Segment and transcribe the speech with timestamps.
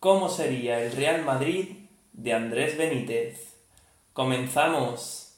[0.00, 1.76] ¿Cómo sería el Real Madrid
[2.14, 3.58] de Andrés Benítez?
[4.14, 5.36] ¡Comenzamos!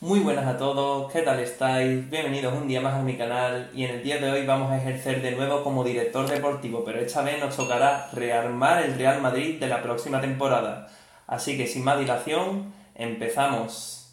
[0.00, 2.08] Muy buenas a todos, ¿qué tal estáis?
[2.08, 4.78] Bienvenidos un día más a mi canal y en el día de hoy vamos a
[4.78, 9.60] ejercer de nuevo como director deportivo, pero esta vez nos tocará rearmar el Real Madrid
[9.60, 10.88] de la próxima temporada.
[11.26, 14.03] Así que sin más dilación, empezamos.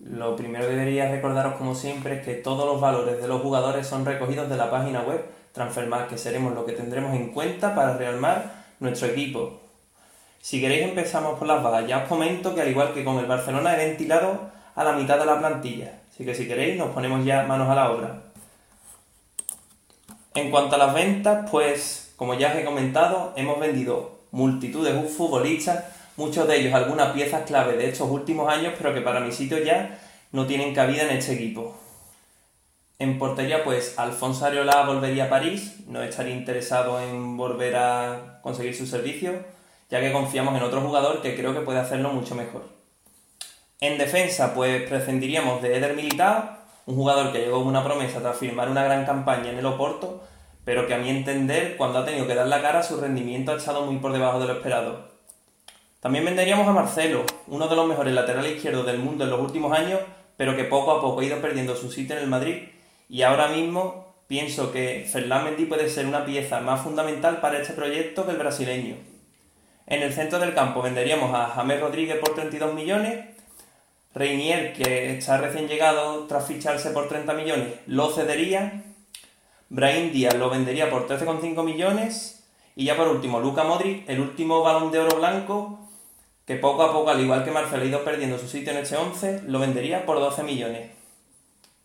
[0.00, 3.86] Lo primero que debería recordaros como siempre es que todos los valores de los jugadores
[3.86, 7.96] son recogidos de la página web Transfermarkt, que seremos lo que tendremos en cuenta para
[7.96, 9.60] rearmar nuestro equipo.
[10.40, 11.86] Si queréis empezamos por las bajas.
[11.86, 15.18] Ya os comento que al igual que con el Barcelona he ventilado a la mitad
[15.18, 16.00] de la plantilla.
[16.10, 18.22] Así que si queréis nos ponemos ya manos a la obra.
[20.34, 25.08] En cuanto a las ventas, pues como ya os he comentado, hemos vendido multitud de
[25.08, 25.84] futbolistas,
[26.20, 29.58] muchos de ellos algunas piezas clave de estos últimos años, pero que para mi sitio
[29.58, 29.98] ya
[30.32, 31.76] no tienen cabida en este equipo.
[32.98, 38.76] En portería, pues Alfonso Areola volvería a París, no estaría interesado en volver a conseguir
[38.76, 39.32] su servicio
[39.90, 42.62] ya que confiamos en otro jugador que creo que puede hacerlo mucho mejor.
[43.80, 48.70] En defensa, pues prescindiríamos de Eder Militao, un jugador que llegó una promesa tras firmar
[48.70, 50.22] una gran campaña en el Oporto,
[50.64, 53.56] pero que a mi entender, cuando ha tenido que dar la cara, su rendimiento ha
[53.56, 55.09] estado muy por debajo de lo esperado.
[56.00, 59.76] También venderíamos a Marcelo, uno de los mejores laterales izquierdos del mundo en los últimos
[59.76, 60.00] años,
[60.38, 62.68] pero que poco a poco ha ido perdiendo su sitio en el Madrid,
[63.10, 67.74] y ahora mismo pienso que Ferland Mendy puede ser una pieza más fundamental para este
[67.74, 68.96] proyecto que el brasileño.
[69.86, 73.26] En el centro del campo venderíamos a James Rodríguez por 32 millones.
[74.14, 78.84] Reinier, que está recién llegado tras ficharse por 30 millones, lo cedería.
[79.68, 82.44] Brahim Díaz lo vendería por 13,5 millones.
[82.76, 85.89] Y ya por último, Luca Modric, el último balón de oro blanco,
[86.46, 88.96] que poco a poco, al igual que Marcelo, ha ido perdiendo su sitio en este
[88.96, 90.90] 11, lo vendería por 12 millones.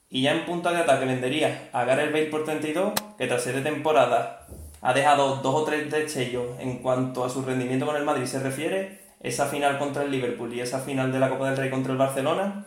[0.10, 3.62] Y ya en punta de ataque vendería a Gareth Bale por 32, que tras de
[3.62, 4.48] temporada
[4.82, 8.40] ha dejado dos o tres destellos en cuanto a su rendimiento con el Madrid se
[8.40, 11.92] refiere, esa final contra el Liverpool y esa final de la Copa del Rey contra
[11.92, 12.66] el Barcelona.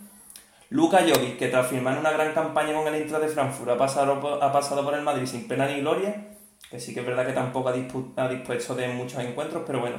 [0.70, 4.42] Luka Jovic, que tras firmar una gran campaña con el Intra de Frankfurt ha pasado,
[4.42, 6.26] ha pasado por el Madrid sin pena ni gloria,
[6.70, 9.98] que sí que es verdad que tampoco ha dispuesto de muchos encuentros, pero bueno,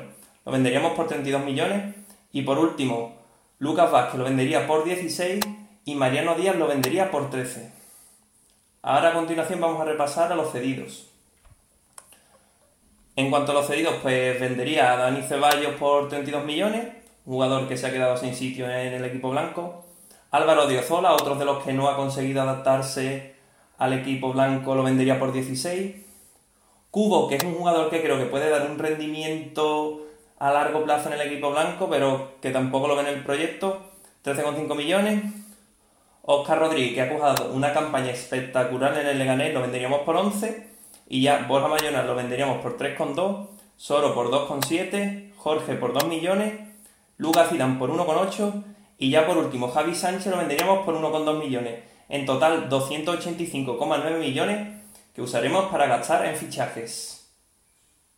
[0.49, 1.95] lo venderíamos por 32 millones.
[2.31, 3.13] Y por último,
[3.59, 5.45] Lucas Vázquez lo vendería por 16
[5.85, 7.71] y Mariano Díaz lo vendería por 13.
[8.81, 11.07] Ahora a continuación vamos a repasar a los cedidos.
[13.15, 16.87] En cuanto a los cedidos, pues vendería a Dani Ceballos por 32 millones,
[17.25, 19.85] jugador que se ha quedado sin sitio en el equipo blanco.
[20.31, 23.35] Álvaro Diozola, otro de los que no ha conseguido adaptarse
[23.77, 25.95] al equipo blanco, lo vendería por 16.
[26.89, 30.07] Cubo, que es un jugador que creo que puede dar un rendimiento
[30.39, 33.81] a largo plazo en el equipo blanco, pero que tampoco lo ve en el proyecto,
[34.23, 35.23] 13,5 millones.
[36.23, 40.67] Oscar Rodríguez, que ha jugado una campaña espectacular en el Leganés, lo venderíamos por 11.
[41.07, 46.53] Y ya Borja Mayonas lo venderíamos por 3,2, Soro por 2,7, Jorge por 2 millones,
[47.17, 48.63] Lucas Zidane por 1,8
[48.99, 51.79] y ya por último Javi Sánchez lo venderíamos por 1,2 millones.
[52.09, 54.81] En total 285,9 millones
[55.16, 57.19] que usaremos para gastar en fichajes.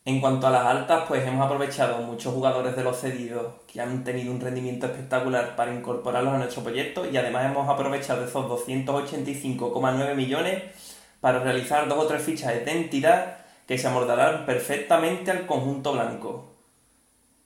[0.03, 4.03] En cuanto a las altas, pues hemos aprovechado muchos jugadores de los cedidos que han
[4.03, 10.15] tenido un rendimiento espectacular para incorporarlos a nuestro proyecto y además hemos aprovechado esos 285,9
[10.15, 10.63] millones
[11.19, 16.55] para realizar dos o tres fichas de identidad que se amordarán perfectamente al conjunto blanco.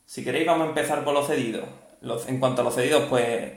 [0.05, 1.65] Si queréis vamos a empezar por los cedidos.
[2.27, 3.51] en cuanto a los cedidos, pues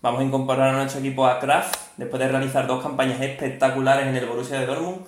[0.00, 4.14] vamos a incorporar a nuestro equipo a Kraft, después de realizar dos campañas espectaculares en
[4.14, 5.06] el Borussia de Dortmund,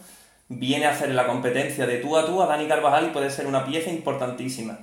[0.48, 3.46] viene a hacer la competencia de tú a tú a Dani Carvajal y puede ser
[3.46, 4.78] una pieza importantísima.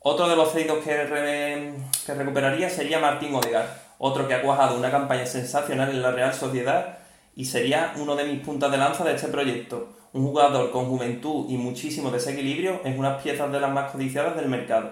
[0.00, 3.68] Otro de los cedidos que, recuperaría sería Martín Odegaard,
[3.98, 6.98] otro que ha cuajado una campaña sensacional en la Real Sociedad
[7.34, 9.96] y sería uno de mis puntas de lanza de este proyecto.
[10.12, 14.48] Un jugador con juventud y muchísimo desequilibrio es unas piezas de las más codiciadas del
[14.48, 14.90] mercado.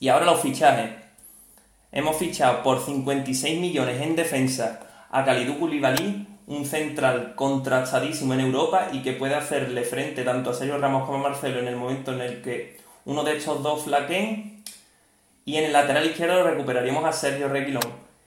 [0.00, 0.90] Y ahora los fichajes.
[1.92, 4.80] Hemos fichado por 56 millones en defensa
[5.10, 10.54] a Kalidou Koulibaly, un central contrastadísimo en Europa y que puede hacerle frente tanto a
[10.54, 13.84] Sergio Ramos como a Marcelo en el momento en el que uno de estos dos
[13.84, 14.64] flaqueen.
[15.44, 17.84] Y en el lateral izquierdo recuperaríamos a Sergio Reguilón,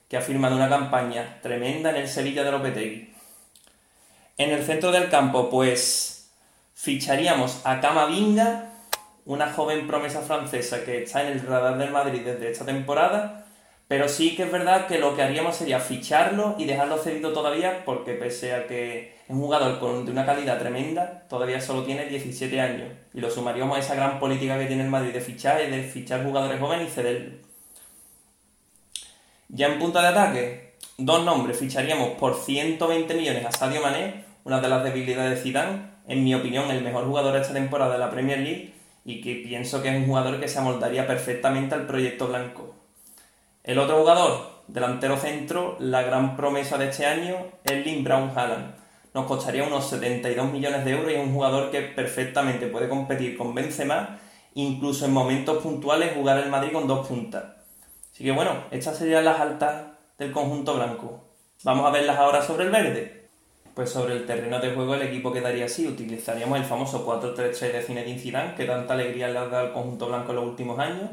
[0.08, 3.14] que ha firmado una campaña tremenda en el Sevilla de Lopetegui.
[4.38, 6.30] En el centro del campo, pues
[6.76, 8.72] ficharíamos a Camavinga,
[9.26, 13.46] una joven promesa francesa que está en el radar del Madrid desde esta temporada,
[13.90, 17.84] pero sí que es verdad que lo que haríamos sería ficharlo y dejarlo cedido todavía,
[17.86, 22.06] porque pese a que es un jugador con, de una calidad tremenda, todavía solo tiene
[22.06, 22.88] 17 años.
[23.16, 25.82] Y lo sumaríamos a esa gran política que tiene el Madrid de fichar y de
[25.82, 27.34] fichar jugadores jóvenes y cederlos.
[29.48, 34.62] Ya en punta de ataque, dos nombres, ficharíamos por 120 millones a Sadio Mané, una
[34.62, 37.98] de las debilidades de Zidane, en mi opinión el mejor jugador de esta temporada de
[37.98, 38.72] la Premier League
[39.04, 42.79] y que pienso que es un jugador que se amoldaría perfectamente al proyecto blanco.
[43.70, 48.74] El otro jugador, delantero centro, la gran promesa de este año, es Lynn Brown Haaland.
[49.14, 53.38] Nos costaría unos 72 millones de euros y es un jugador que perfectamente puede competir
[53.38, 54.18] con Benzema,
[54.56, 57.44] incluso en momentos puntuales jugar el Madrid con dos puntas.
[58.12, 59.84] Así que bueno, estas serían las altas
[60.18, 61.26] del conjunto blanco.
[61.64, 63.30] Vamos a verlas ahora sobre el verde.
[63.76, 65.88] Pues sobre el terreno de juego el equipo quedaría así.
[65.88, 70.08] Utilizaríamos el famoso 4-3-3 de Zinedine Zidane, que tanta alegría le ha dado al conjunto
[70.08, 71.12] blanco en los últimos años.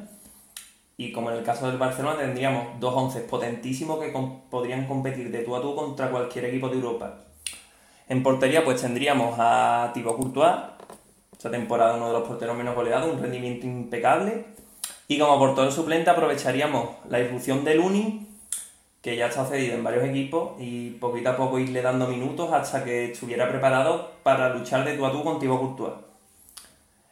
[0.98, 4.14] Y como en el caso del Barcelona tendríamos dos once potentísimos que
[4.50, 7.18] podrían competir de tú a tú contra cualquier equipo de Europa.
[8.08, 10.54] En portería pues tendríamos a Thibaut Courtois,
[11.32, 14.46] esta temporada uno de los porteros menos goleados, un rendimiento impecable.
[15.06, 18.26] Y como portero suplente aprovecharíamos la irrupción de Luni,
[19.02, 22.84] que ya está cedido en varios equipos, y poquito a poco irle dando minutos hasta
[22.84, 25.94] que estuviera preparado para luchar de tú a tú con Thibaut Courtois.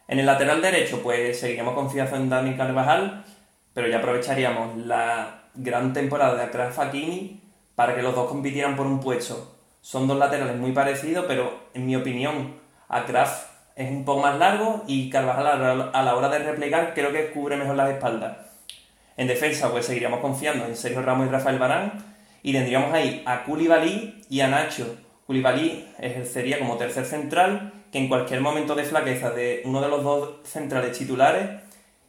[0.08, 3.24] En el lateral derecho, pues seguiríamos confiando en Dani Carvajal,
[3.74, 7.42] pero ya aprovecharíamos la gran temporada de Akraf Hakimi
[7.74, 9.56] para que los dos compitieran por un puesto.
[9.80, 12.54] Son dos laterales muy parecidos, pero en mi opinión,
[12.88, 17.30] Akraf es un poco más largo y Carvajal a la hora de replegar creo que
[17.30, 18.38] cubre mejor las espaldas.
[19.16, 22.04] En defensa pues seguiríamos confiando en Sergio Ramos y Rafael Barán
[22.42, 24.96] y tendríamos ahí a Koulibaly y a Nacho.
[25.26, 30.02] Koulibaly ejercería como tercer central que en cualquier momento de flaqueza de uno de los
[30.04, 31.63] dos centrales titulares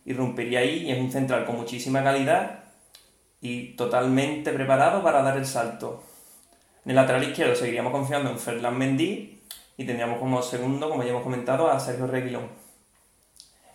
[0.06, 2.64] irrumpiría ahí y es un central con muchísima calidad
[3.42, 6.04] y totalmente preparado para dar el salto.
[6.86, 9.42] En el lateral izquierdo seguiríamos confiando en Ferland Mendy
[9.78, 12.48] y tendríamos como segundo, como ya hemos comentado, a Sergio Reguilón.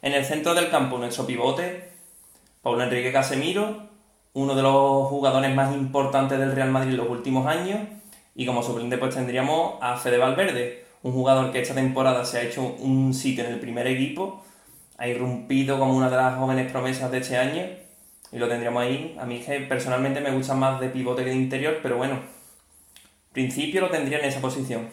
[0.03, 1.91] En el centro del campo, nuestro pivote,
[2.62, 3.88] Paulo Enrique Casemiro,
[4.33, 7.81] uno de los jugadores más importantes del Real Madrid en los últimos años,
[8.35, 12.43] y como suplente pues tendríamos a Fede Valverde, un jugador que esta temporada se ha
[12.43, 14.44] hecho un sitio en el primer equipo,
[15.00, 17.64] ha irrumpido como una de las jóvenes promesas de este año,
[18.31, 19.17] y lo tendríamos ahí.
[19.19, 22.20] A mí personalmente me gusta más de pivote que de interior, pero bueno,
[23.32, 24.91] principio lo tendría en esa posición.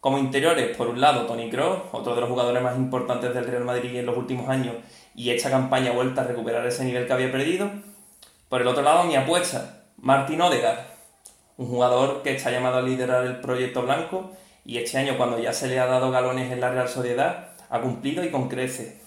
[0.00, 3.64] Como interiores, por un lado, Tony Kroos, otro de los jugadores más importantes del Real
[3.64, 4.76] Madrid en los últimos años,
[5.14, 7.70] y esta campaña vuelta a recuperar ese nivel que había perdido.
[8.48, 10.86] Por el otro lado, mi apuesta, Martín Odegaard,
[11.58, 14.32] un jugador que está llamado a liderar el proyecto blanco
[14.64, 17.80] y este año, cuando ya se le ha dado galones en la Real Sociedad, ha
[17.82, 19.03] cumplido y con crece.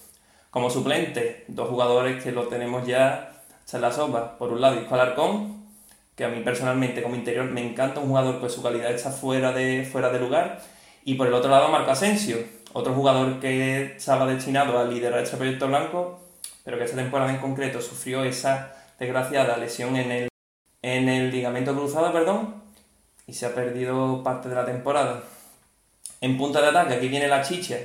[0.57, 3.31] Como suplente, dos jugadores que lo tenemos ya
[3.71, 4.39] en la sopa.
[4.39, 5.67] Por un lado, Isco Alarcón,
[6.15, 9.51] que a mí personalmente como interior me encanta, un jugador pues su calidad está fuera
[9.51, 10.59] de, fuera de lugar
[11.05, 12.37] y por el otro lado, Marco Asensio,
[12.73, 16.21] otro jugador que estaba destinado a liderar este proyecto blanco,
[16.63, 20.29] pero que esta temporada en concreto sufrió esa desgraciada lesión en el,
[20.81, 22.63] en el ligamento cruzado, perdón,
[23.27, 25.21] y se ha perdido parte de la temporada.
[26.19, 27.77] En punta de ataque, aquí viene la chicha.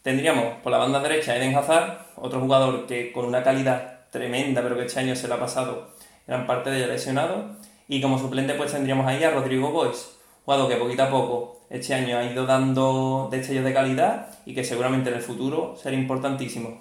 [0.00, 4.76] Tendríamos por la banda derecha Eden Hazard, otro jugador que con una calidad tremenda, pero
[4.76, 5.90] que este año se le ha pasado
[6.26, 7.56] gran parte de ella lesionado.
[7.88, 11.94] Y como suplente, pues tendríamos ahí a Rodrigo Boys, jugador que poquito a poco este
[11.94, 16.80] año ha ido dando destellos de calidad y que seguramente en el futuro será importantísimo.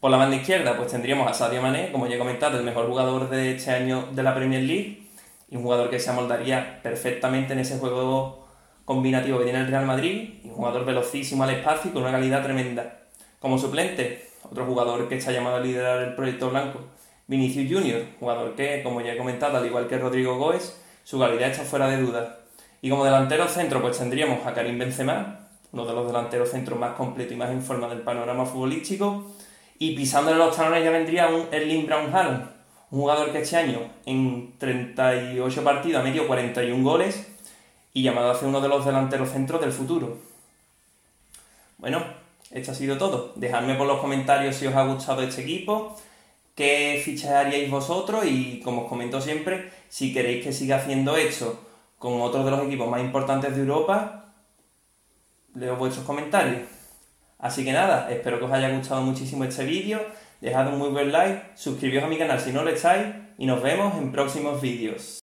[0.00, 2.88] Por la banda izquierda, pues tendríamos a Sadio Mané, como ya he comentado, el mejor
[2.88, 5.06] jugador de este año de la Premier League
[5.48, 8.46] y un jugador que se amoldaría perfectamente en ese juego
[8.84, 12.12] combinativo que tiene el Real Madrid y un jugador velocísimo al espacio y con una
[12.12, 13.02] calidad tremenda.
[13.38, 16.80] Como suplente, otro jugador que está llamado a liderar el proyecto blanco,
[17.26, 21.50] Vinicius Junior, jugador que, como ya he comentado, al igual que Rodrigo Goes, su calidad
[21.50, 22.40] está fuera de duda.
[22.82, 26.94] Y como delantero centro, pues tendríamos a Karim Benzema, uno de los delanteros centros más
[26.94, 29.26] completos y más en forma del panorama futbolístico.
[29.78, 32.50] Y pisándole los talones ya vendría un Erling Brown Haaland,
[32.90, 37.28] un jugador que este año en 38 partidos ha metido 41 goles
[37.92, 40.18] y llamado a ser uno de los delanteros centros del futuro.
[41.78, 42.02] Bueno,
[42.50, 43.32] esto ha sido todo.
[43.36, 45.96] Dejadme por los comentarios si os ha gustado este equipo,
[46.54, 51.60] qué fichas haríais vosotros y como os comento siempre, si queréis que siga haciendo esto
[51.98, 54.34] con otros de los equipos más importantes de Europa,
[55.54, 56.62] leo vuestros comentarios.
[57.38, 60.00] Así que nada, espero que os haya gustado muchísimo este vídeo,
[60.40, 63.06] dejad un muy buen like, suscribíos a mi canal si no lo estáis
[63.38, 65.19] y nos vemos en próximos vídeos.